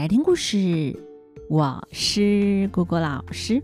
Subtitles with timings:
[0.00, 0.98] 来听故事。
[1.46, 3.62] 我是果果老师。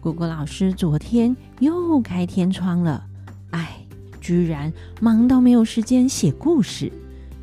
[0.00, 3.04] 果果老师昨天又开天窗了，
[3.50, 3.84] 哎，
[4.20, 6.92] 居然忙到没有时间写故事。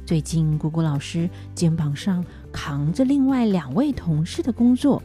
[0.05, 2.23] 最近果果老师肩膀上
[2.53, 5.03] 扛着另外两位同事的工作。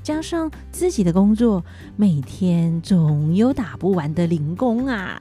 [0.00, 1.62] 加上自己的工作，
[1.96, 5.20] 每天总有打不完的零工啊！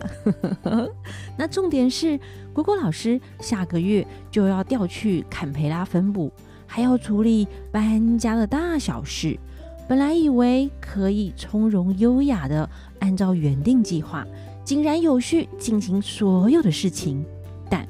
[1.35, 2.19] 那重点是，
[2.53, 6.31] 果果老师下个月就要调去坎培拉分部，
[6.67, 9.39] 还要处理搬家的大小事。
[9.87, 14.27] 本来以为可以从容优雅的按照原定计划，
[14.65, 17.25] 井然有序进行所有的事情。
[17.69, 17.87] 但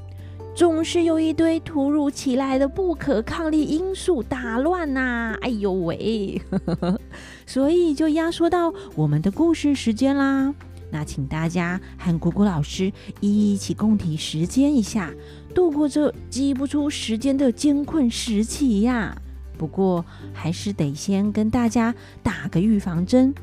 [0.55, 5.37] 总是有一堆突如其来的不可抗力因素打乱呐、啊！
[5.41, 6.39] 哎呦喂，
[7.45, 10.53] 所以就压缩到我们的故事时间啦。
[10.89, 15.13] 那请大家和果果老师一起共体时间一下，
[15.53, 19.15] 度过这挤不出时间的艰困时期呀。
[19.57, 23.33] 不过还是得先跟大家打个预防针，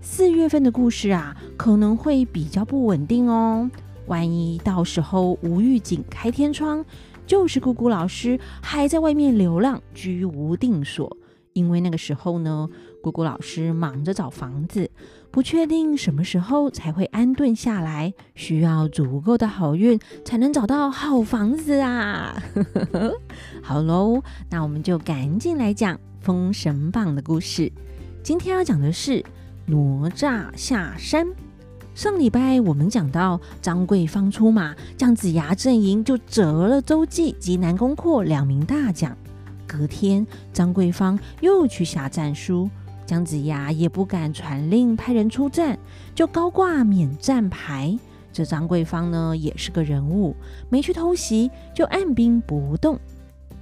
[0.00, 3.70] 四月份的故事啊，可能会比较不稳定哦。
[4.06, 6.84] 万一到时候无预警开天窗，
[7.26, 11.14] 就是果果老师还在外面流浪，居无定所。
[11.52, 12.68] 因为那个时候呢，
[13.02, 14.90] 果果老师忙着找房子，
[15.30, 22.42] 不确定什么时候才会安顿下来，需要足够的好运才能找到好房子啊。
[23.62, 27.70] 好喽，那我们就赶紧来讲《封神榜》的故事。
[28.22, 29.24] 今天要讲的是
[29.66, 29.76] 哪
[30.10, 31.26] 吒下山。
[31.94, 39.16] 上礼拜我们讲到张贵方出马，姜子牙阵营就折了周忌及南宫阔两名大将。
[39.66, 42.70] 隔天，张贵方又去下战书，
[43.08, 45.78] 姜子牙也不敢传令派人出战，
[46.14, 47.98] 就高挂免战牌。
[48.34, 50.36] 这张桂芳呢，也是个人物，
[50.68, 53.00] 没去偷袭，就按兵不动。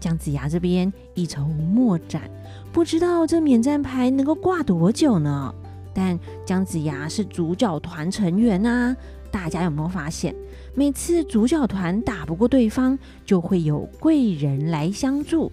[0.01, 2.29] 姜子牙这边一筹莫展，
[2.73, 5.55] 不知道这免战牌能够挂多久呢？
[5.95, 8.97] 但姜子牙是主角团成员啊，
[9.31, 10.35] 大家有没有发现，
[10.75, 15.53] 每次主角团打不过对方，就会有贵人来相助。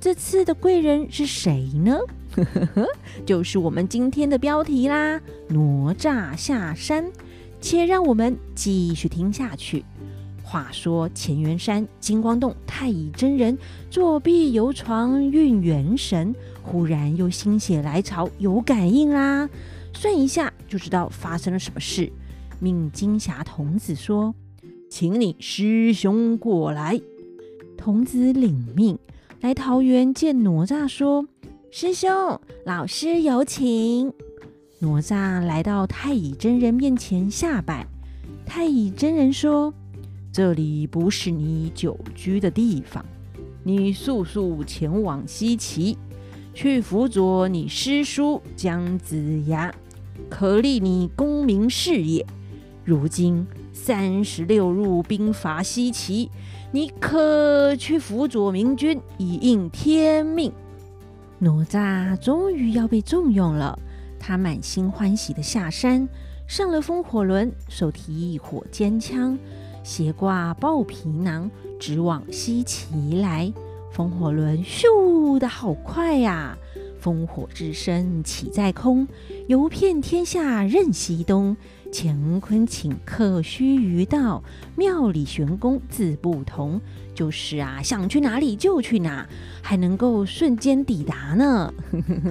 [0.00, 1.98] 这次的贵人是谁呢？
[3.24, 7.10] 就是我们今天的标题啦，哪吒下山。
[7.58, 9.84] 且让我们继续听下去。
[10.42, 13.58] 话说乾元山金光洞太乙真人
[13.90, 16.32] 作壁游床运元神，
[16.62, 19.48] 忽然又心血来潮有感应啦。
[19.94, 22.12] 算一下就知道发生了什么事，
[22.60, 24.32] 命金霞童子说
[24.88, 27.00] ：“请你师兄过来。”
[27.76, 28.96] 童子领命
[29.40, 31.26] 来桃园见哪吒，说
[31.78, 34.10] ：“师兄，老师有请。”
[34.80, 37.86] 哪吒来到太乙真人面前下拜。
[38.46, 39.74] 太乙真人说
[40.32, 43.04] ：“这里不是你久居的地方，
[43.62, 45.98] 你速速前往西岐，
[46.54, 49.70] 去辅佐你师叔姜子牙。”
[50.30, 52.24] 可立你功名事业。
[52.86, 56.30] 如今三十六路兵伐西岐，
[56.72, 60.50] 你可去辅佐明君，以应天命。
[61.38, 63.78] 哪吒终于要被重用了，
[64.18, 66.08] 他满心欢喜的下山，
[66.46, 69.38] 上了风火轮，手提火尖枪，
[69.82, 73.52] 斜挂豹皮囊，直往西岐来。
[73.92, 76.56] 风火轮咻的好快呀、
[77.06, 79.06] 烽火之声起在空，
[79.46, 81.56] 游遍天下任西东。
[81.92, 84.42] 乾坤顷刻须臾到，
[84.74, 86.80] 妙理玄功自不同。
[87.14, 89.24] 就是啊，想去哪里就去哪，
[89.62, 91.72] 还能够瞬间抵达呢。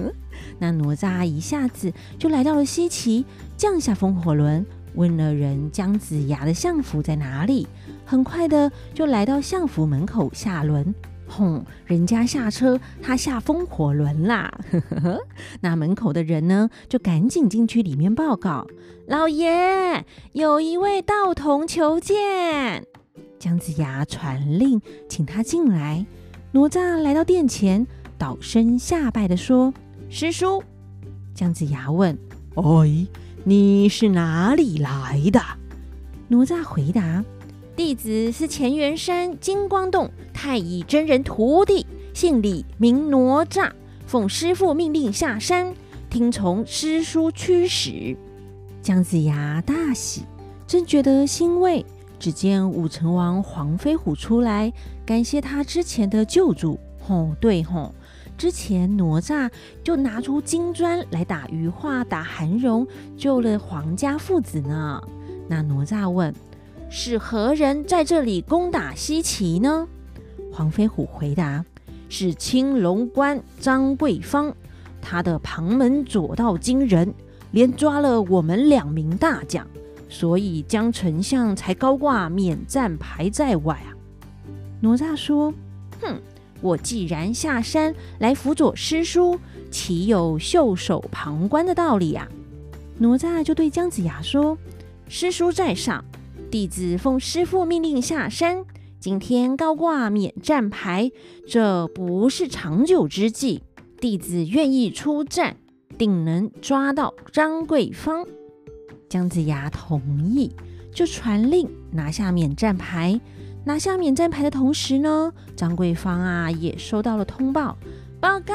[0.60, 3.24] 那哪吒一下子就来到了西岐，
[3.56, 4.64] 降下风火轮，
[4.94, 7.66] 问了人姜子牙的相府在哪里，
[8.04, 10.94] 很快的就来到相府门口下轮。
[11.28, 11.64] 哄！
[11.84, 14.52] 人家下车，他下风火轮啦。
[15.60, 18.66] 那门口的人呢，就赶紧进去里面报告
[19.06, 22.86] ：“老爷，有一位道童求见。”
[23.38, 26.06] 姜子牙传令，请他进来。
[26.52, 27.86] 哪吒来到殿前，
[28.16, 29.72] 倒身下拜的说
[30.08, 30.62] ：“师叔。”
[31.34, 32.16] 姜子牙问
[32.56, 33.06] ：“哎，
[33.44, 35.40] 你是哪里来的？”
[36.28, 37.22] 哪吒回答。
[37.76, 43.70] 弟子是乾元山金光洞太乙真人徒弟，姓李，名哪吒，
[44.06, 45.74] 奉师父命令下山，
[46.08, 48.16] 听从师叔驱使。
[48.80, 50.22] 姜子牙大喜，
[50.66, 51.84] 正觉得欣慰，
[52.18, 54.72] 只见武成王黄飞虎出来，
[55.04, 56.80] 感谢他之前的救助。
[57.06, 57.94] 吼，对吼，
[58.38, 59.50] 之前哪吒
[59.84, 62.86] 就拿出金砖来打鱼化、打韩荣，
[63.18, 64.98] 救了黄家父子呢。
[65.46, 66.34] 那哪吒问。
[66.88, 69.86] 是何人在这里攻打西岐呢？
[70.52, 71.64] 黄飞虎回答
[72.08, 74.54] ：“是青龙关张桂芳，
[75.02, 77.12] 他的旁门左道惊人，
[77.50, 79.66] 连抓了我们两名大将，
[80.08, 83.92] 所以江丞相才高挂免战牌在外啊。
[84.80, 85.52] 哪吒说
[86.00, 86.18] ：“哼，
[86.60, 89.38] 我既然下山来辅佐师叔，
[89.70, 92.26] 岂有袖手旁观的道理呀？”
[92.98, 94.56] 哪吒就对姜子牙说
[95.08, 96.02] ：“师叔在上，
[96.50, 98.64] 弟子奉师父命令下山。
[99.00, 101.10] 今天高挂免战牌，
[101.46, 103.62] 这不是长久之计。
[104.00, 105.56] 弟子愿意出战，
[105.98, 108.26] 定能抓到张桂芳。”
[109.08, 110.52] 姜子牙同意，
[110.92, 113.20] 就传令拿下免战牌。
[113.64, 117.76] 拿下免战牌的同时呢，张桂芳啊也收到了通报，
[118.20, 118.54] 报告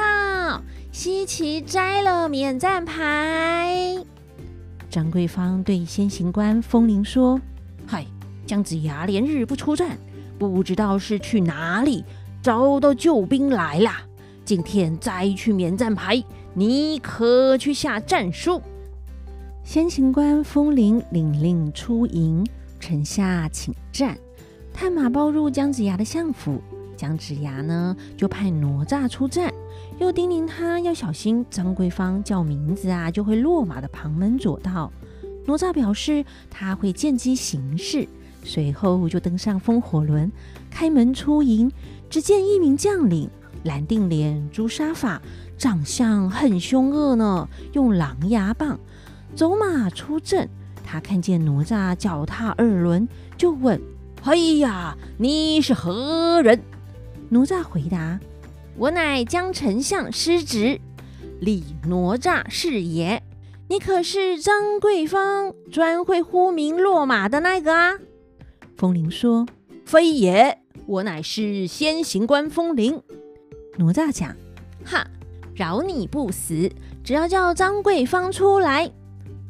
[0.90, 4.04] 西岐摘了免战牌。
[4.88, 7.40] 张桂芳对先行官风铃说
[7.86, 8.06] ：“嗨，
[8.46, 9.98] 姜子牙连日不出战，
[10.38, 12.04] 不知道是去哪里
[12.42, 13.90] 找到救兵来了。
[14.44, 16.22] 今天再去免战牌，
[16.54, 18.60] 你可去下战书。”
[19.64, 22.44] 先行官风铃领令出营，
[22.80, 24.18] 城下请战，
[24.72, 26.60] 探马报入姜子牙的相府。
[26.96, 29.52] 姜子牙呢就派哪吒出战。
[29.98, 34.92] 又叮咛他要小心张桂芳叫名字啊，就会落马的旁门左道。
[35.44, 38.08] 哪吒表示他会见机行事，
[38.44, 40.30] 随后就登上风火轮，
[40.70, 41.70] 开门出营。
[42.08, 43.30] 只见一名将领，
[43.64, 45.20] 蓝定脸、朱砂发，
[45.56, 48.78] 长相很凶恶呢，用狼牙棒
[49.34, 50.48] 走马出阵。
[50.84, 53.08] 他看见哪吒脚踏二轮，
[53.38, 53.80] 就问
[54.24, 56.60] ：“哎呀，你是何人？”
[57.30, 58.20] 哪吒回答。
[58.76, 60.78] 我乃江丞相师侄，
[61.40, 63.22] 李哪吒是也。
[63.72, 67.94] 你可是张桂芳专会呼名落马的那个啊？
[68.76, 69.46] 风铃说
[69.86, 73.00] ：“非也，我乃是先行官风铃。”
[73.78, 74.36] 哪吒讲
[74.84, 75.06] ：“哈，
[75.54, 76.70] 饶你不死，
[77.02, 78.92] 只要叫张桂芳出来。”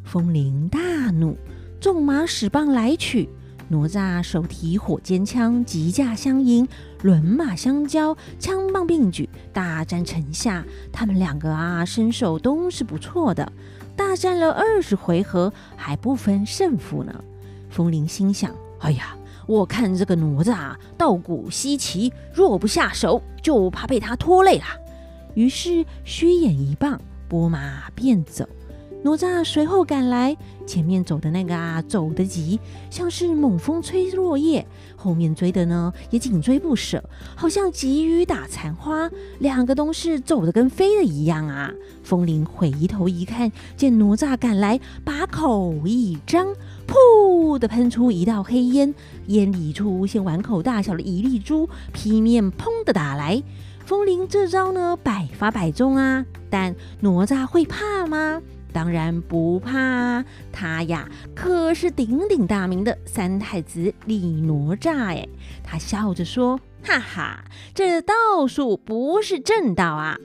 [0.07, 0.79] 风铃大
[1.11, 1.37] 怒，
[1.81, 3.29] 纵马使棒来取。
[3.69, 6.69] 哪吒手提火尖枪，急驾相迎，
[7.03, 10.65] 轮马相交，枪棒并举，大战城下。
[10.93, 13.51] 他们两个啊，身手都是不错的，
[13.97, 17.25] 大战了二十回合，还不分胜负呢。
[17.71, 19.17] 风铃心想：哎呀，
[19.47, 24.65] 我看这个哪吒道骨稀奇，若不下手，就怕被他拖累了。
[25.35, 28.47] 于是虚演一棒，拨马便走。
[29.05, 34.65] 哪吒随后赶来，前面走的那个啊，走得急，像是猛风吹落叶；
[34.95, 37.03] 后面追的呢，也紧追不舍，
[37.35, 39.11] 好像急雨打残花。
[39.41, 41.73] 两个都是走得跟飞的一样啊！
[42.05, 46.47] 风铃回头一看，见哪吒赶来，把口一张，
[46.87, 48.95] 噗的喷出一道黑烟，
[49.27, 53.43] 烟里出现碗口大小的一粒珠，劈面砰的打来。
[53.85, 56.25] 风铃这招呢，百发百中啊！
[56.49, 58.41] 但哪吒会怕吗？
[58.73, 65.29] 当然不怕，他呀可是鼎鼎大名的三太子李哪吒哎！
[65.63, 70.17] 他笑着说：“哈哈，这道术不是正道啊！”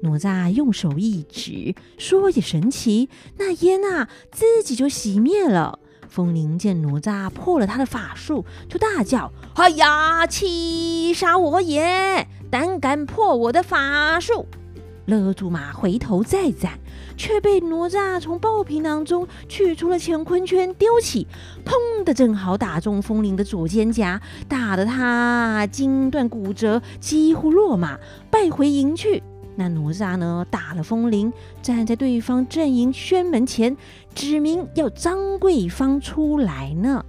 [0.00, 5.80] 哪吒用手一指，说也神奇，那烟啊自己就熄灭了。
[6.08, 12.26] 风铃见哪吒破了他的法术，就大叫：“哎呀，岂杀我也！
[12.50, 14.46] 胆敢破我的法术！”
[15.04, 16.78] 勒住马，回头再战，
[17.18, 21.26] 却被哪吒从爆皮囊中取出了乾坤圈，丢起，
[21.64, 27.98] 砰的正好打中风铃的左肩胛，打得他筋断骨折，几乎落马，
[28.30, 29.22] 败回营去。
[29.56, 33.76] 那哪吒呢，打了风铃，站在对方阵营轩门前，
[34.14, 37.04] 指明要张桂芳出来呢。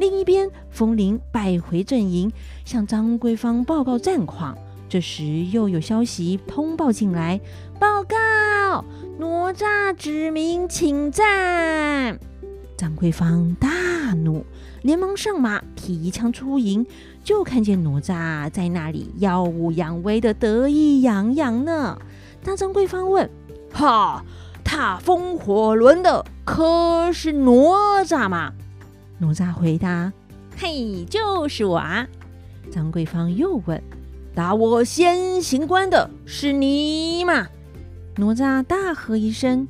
[0.00, 2.32] 另一边，风铃败回阵营，
[2.64, 4.58] 向张桂芳报告战况。
[4.94, 7.40] 这时又有消息通报进来，
[7.80, 8.14] 报告
[9.18, 12.16] 哪吒指名请战。
[12.76, 13.68] 张桂芳大
[14.14, 14.46] 怒，
[14.82, 16.86] 连忙上马提枪出营，
[17.24, 21.98] 就看见哪吒在那里耀武扬威的得意洋洋呢。
[22.44, 23.28] 当张桂芳问
[23.74, 24.24] ：“哈，
[24.62, 28.52] 踏风火轮的可是哪吒吗？”
[29.18, 30.12] 哪吒回答
[30.56, 32.06] ：“嘿，就是我啊。”
[32.70, 33.82] 张桂芳又问。
[34.34, 37.46] 打我先行官的是你吗？
[38.16, 39.68] 哪吒大喝一声：“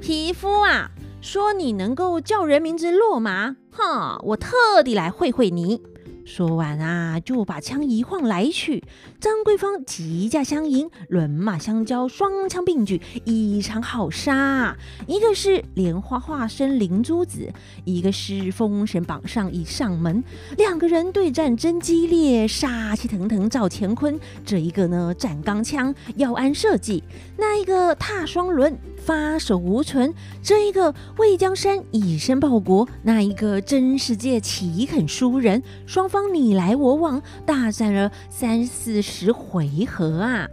[0.00, 0.90] 匹夫啊！
[1.20, 4.18] 说你能够叫人名字落马，哼！
[4.22, 5.82] 我特地来会会你。
[6.24, 8.82] 说完啊，就把枪一晃来去。
[9.18, 14.76] 张桂芳急驾相迎，轮马相交，双枪并举，一场好杀。
[15.06, 17.50] 一个是莲花化身灵珠子，
[17.84, 20.22] 一个是封神榜上一上门，
[20.58, 24.18] 两个人对战真激烈，杀气腾腾照乾坤。
[24.44, 27.02] 这一个呢，斩钢枪，要安设计；
[27.38, 28.76] 那一个踏双轮。
[29.06, 35.62] 发手无存，这一个为江山以身报国，那一个真世界岂肯输人？
[35.86, 40.48] 双方你来我往，大战了三四十回合啊！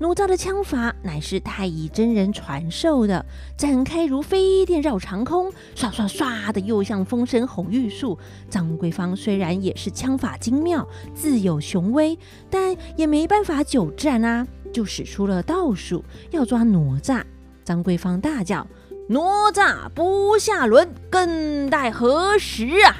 [0.00, 3.24] 哪吒的枪法乃是太乙真人传授的，
[3.56, 8.18] 展开如飞电绕长空，唰唰唰的又像风声吼玉树。
[8.48, 17.22] 张桂芳虽然也是枪法精妙，自有雄威，但也没办法久战啊，就使出了道术要抓哪吒。
[17.62, 18.66] 张桂芳大叫
[19.10, 19.20] ：“哪
[19.52, 22.96] 吒不下轮，更待何时啊？”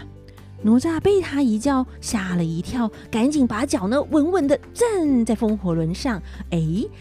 [0.63, 6.21] 哪吒被他一叫吓了一跳，赶紧把脚呢稳稳地站在风火轮上。
[6.51, 6.61] 哎，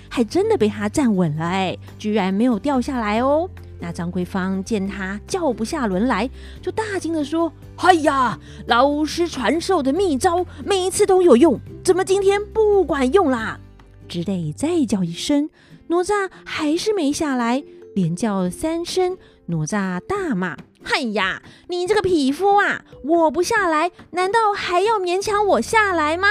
[0.09, 3.49] 还真的被他站稳了，哎，居然没有掉下来哦。
[3.79, 6.29] 那张桂芳见他叫不下轮来，
[6.61, 13.59] 就大惊地说：“哎呀，老师传授的秘招每一次都有用，怎么今天不管用啦？”
[14.07, 15.49] 只得再叫一声。
[15.87, 17.63] 哪吒还是没下来，
[17.95, 19.17] 连叫三声。
[19.47, 22.83] 哪吒大骂：“嗨呀，你这个匹夫啊！
[23.03, 26.27] 我不下来，难道还要勉强我下来吗？”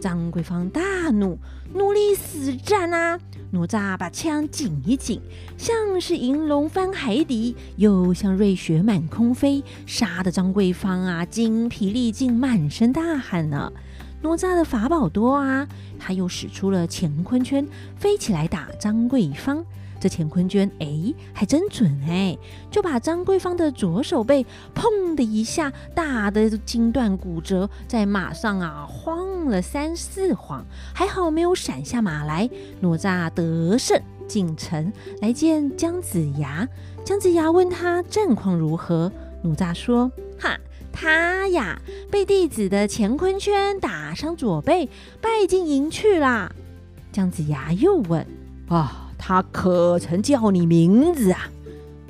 [0.00, 1.38] 张桂芳大怒，
[1.74, 3.18] 努力死战啊！
[3.50, 5.20] 哪吒把枪紧一紧，
[5.56, 13.72] 像是银龙翻海底，又像瑞雪满空飞，杀得张桂芳啊精疲力尽，满身大汗呢。
[14.22, 15.66] 哪吒的法宝多啊，
[15.98, 19.64] 他又使出了乾坤圈，飞起来打张桂芳。
[19.98, 22.36] 这乾坤圈，哎，还真准哎，
[22.70, 32.48] 就把张桂芳的左手背砰的一下打得筋断骨折，在马上啊晃了三四晃，还好没有闪下马来。
[32.80, 36.68] 哪吒得胜进城来见姜子牙，
[37.04, 39.10] 姜子牙问他战况如何，
[39.42, 40.58] 哪吒说：哈。
[40.98, 41.78] 他呀，
[42.10, 44.88] 被弟子的乾坤圈打伤左背，
[45.20, 46.50] 败进营去啦。
[47.12, 48.26] 姜子牙又问
[48.68, 51.50] ：“啊，他可曾叫你名字啊？”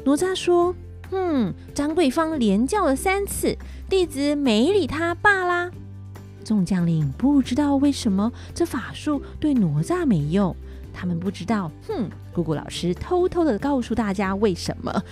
[0.05, 0.75] 哪吒说
[1.13, 3.57] ：“嗯，张桂芳连叫了三次，
[3.89, 5.71] 弟子没理他罢啦。”
[6.45, 10.55] 众将领不知道为什么这法术对哪吒没用。
[10.93, 12.09] 他们不知道，哼！
[12.33, 15.03] 姑姑老师偷偷的告诉大家为什么？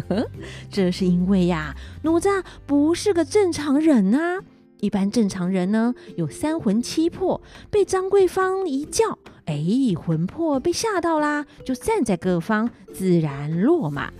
[0.70, 4.40] 这是因为呀，哪吒不是个正常人啊。
[4.80, 7.40] 一般正常人呢，有三魂七魄，
[7.70, 9.58] 被张桂芳一叫，哎，
[9.96, 14.12] 魂魄被吓到啦，就散在各方，自然落马。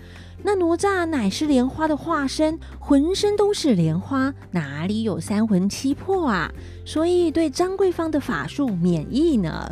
[0.42, 6.52] 那哪吒乃是莲花的化身，浑身都是莲花，哪里有三魂七魄啊？
[6.84, 9.68] 所以对张桂芳的法术免疫呢。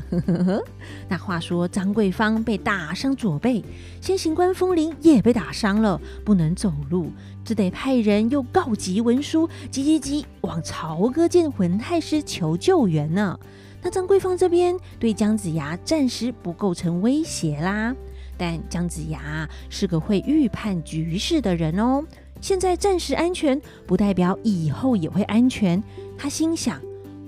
[1.08, 3.62] 那话说张桂芳被打伤左背，
[4.00, 7.12] 先行官风铃也被打伤了，不能走路，
[7.44, 13.38] 只得派人又告急文书，急急急往朝歌见魂太师求救援呢。
[13.80, 17.94] 那张桂芳这边对姜子牙暂时不构成威胁啦。
[18.36, 22.04] 但姜子牙是个会预判局势的人哦，
[22.40, 25.82] 现在暂时安全，不代表以后也会安全。
[26.18, 26.80] 他心想：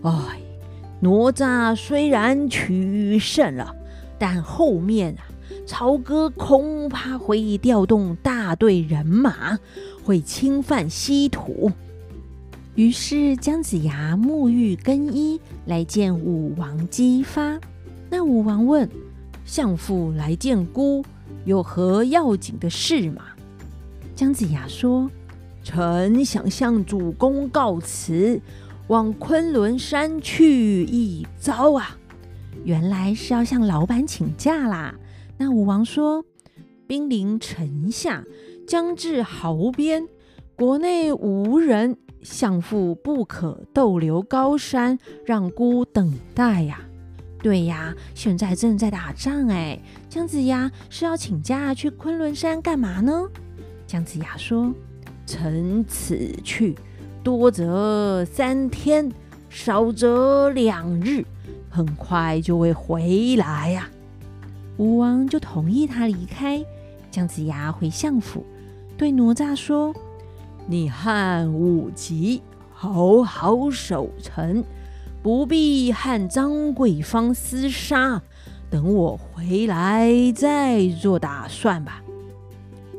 [0.02, 0.40] 哎，
[1.00, 3.74] 哪吒虽然取胜了，
[4.18, 5.22] 但后面啊，
[5.64, 9.58] 曹哥恐怕会调动大队人马，
[10.04, 11.70] 会侵犯西土。
[12.74, 17.58] 于是姜子牙沐浴更衣，来见武王姬发。
[18.10, 18.88] 那武王问。
[19.46, 21.04] 相父来见姑，
[21.44, 23.22] 有何要紧的事吗？
[24.16, 25.08] 姜子牙说
[25.62, 28.40] ：“臣想向主公告辞，
[28.88, 31.96] 往昆仑山去一遭啊！”
[32.64, 34.94] 原来是要向老板请假啦。
[35.38, 36.24] 那武王说
[36.88, 38.24] ：“兵临城下，
[38.66, 40.08] 将至壕边，
[40.56, 46.80] 国内无人，相父不可逗留高山，让姑等待呀。”
[47.42, 49.78] 对呀，现在正在打仗哎。
[50.08, 53.26] 姜子牙是要请假去昆仑山干嘛呢？
[53.86, 54.72] 姜子牙说
[55.26, 56.74] ：“臣此去，
[57.22, 59.12] 多则三天，
[59.48, 61.24] 少则两日，
[61.70, 63.88] 很快就会回来呀。”
[64.78, 66.64] 武王就同意他离开。
[67.10, 68.44] 姜子牙回相府，
[68.96, 69.94] 对哪吒说
[70.66, 74.64] ：“你和武吉好好守城。”
[75.26, 78.22] 不必和张桂芳厮杀，
[78.70, 82.00] 等我回来再做打算吧。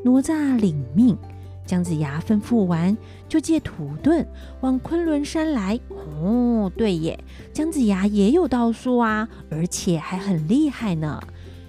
[0.04, 1.18] 哪吒领命，
[1.66, 2.98] 姜子牙吩咐完，
[3.30, 4.26] 就借土遁
[4.60, 5.80] 往昆仑山来。
[5.88, 7.18] 哦，对耶，
[7.54, 11.24] 姜子牙也有道术啊，而且还很厉害呢。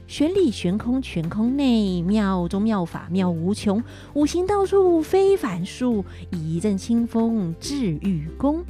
[0.09, 3.81] 玄里玄空，玄空内，妙中妙法，妙无穷。
[4.15, 8.65] 五行道术非凡术，一阵清风治愈功。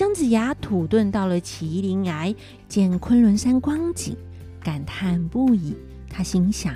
[0.00, 2.34] 姜子牙土遁到了麒麟崖，
[2.66, 4.16] 见昆仑山光景，
[4.64, 5.76] 感叹不已。
[6.08, 6.74] 他心想：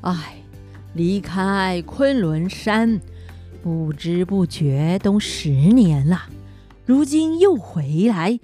[0.00, 0.42] 哎，
[0.94, 2.98] 离开昆仑山，
[3.62, 6.22] 不知不觉都十年了，
[6.86, 8.40] 如今又回来，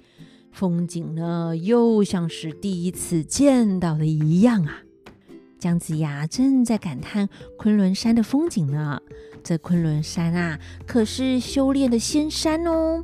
[0.51, 4.83] 风景呢，又像是第一次见到的一样啊。
[5.57, 9.01] 姜子牙正在感叹昆仑山的风景呢。
[9.43, 13.03] 这昆仑山啊，可是修炼的仙山哦。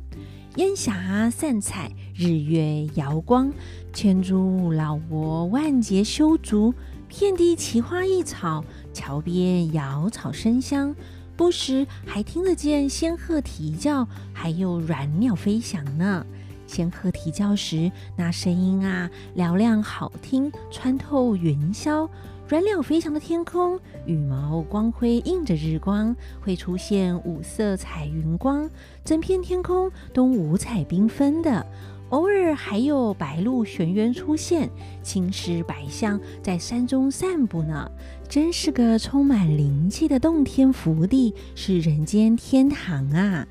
[0.56, 3.52] 烟霞散彩，日月摇光，
[3.92, 6.72] 千株老柏万节修竹，
[7.08, 10.96] 遍地奇花异草，桥边瑶草生香，
[11.36, 16.24] 不时还听得见仙鹤啼叫，还有软鸟飞翔呢。
[16.66, 22.08] 仙鹤啼叫时，那声音啊，嘹亮好听，穿透云霄。
[22.48, 28.70] 软鸟飞翔的天空，羽毛光辉映着日光，会出现五色彩云光，
[29.04, 31.66] 整片天空都五彩缤纷的。
[32.10, 34.70] 偶尔还有白鹭玄渊出现，
[35.02, 37.90] 青狮白象在山中散步呢，
[38.28, 43.44] 真是个充满灵气的洞天福地，是人间天堂啊！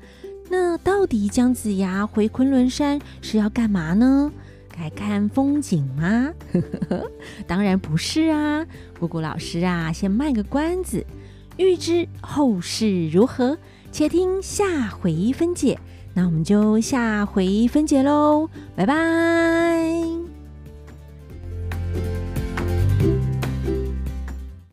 [0.48, 4.32] 那到底姜子牙回昆仑山是要干嘛呢？
[4.78, 6.32] 来看风景吗？
[7.46, 8.64] 当然不是啊！
[8.98, 11.04] 姑姑老师啊，先卖个关子，
[11.56, 13.58] 预知后事如何，
[13.90, 15.78] 且听下回分解。
[16.14, 20.35] 那我们就下回分解喽，拜拜。